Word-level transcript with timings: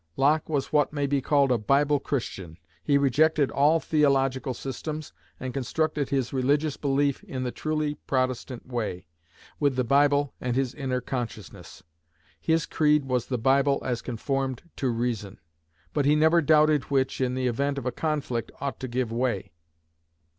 Locke 0.17 0.49
was 0.49 0.73
what 0.73 0.91
may 0.91 1.05
be 1.05 1.21
called 1.21 1.51
a 1.51 1.59
Bible 1.59 1.99
Christian. 1.99 2.57
He 2.83 2.97
rejected 2.97 3.51
all 3.51 3.79
theological 3.79 4.55
systems, 4.55 5.13
and 5.39 5.53
constructed 5.53 6.09
his 6.09 6.33
religious 6.33 6.75
belief 6.75 7.23
in 7.23 7.43
the 7.43 7.51
truly 7.51 7.93
Protestant 8.07 8.65
way, 8.65 9.05
with 9.59 9.75
the 9.75 9.83
Bible 9.83 10.33
and 10.41 10.55
his 10.55 10.73
inner 10.73 11.01
consciousness. 11.01 11.83
His 12.39 12.65
creed 12.65 13.05
was 13.05 13.27
the 13.27 13.37
Bible 13.37 13.79
as 13.85 14.01
conformed 14.01 14.63
to 14.77 14.89
reason; 14.89 15.37
but 15.93 16.05
he 16.05 16.15
never 16.15 16.41
doubted 16.41 16.85
which, 16.85 17.21
in 17.21 17.35
the 17.35 17.45
event 17.45 17.77
of 17.77 17.85
a 17.85 17.91
conflict, 17.91 18.51
ought 18.59 18.79
to 18.79 18.87
give 18.87 19.11
way. 19.11 19.51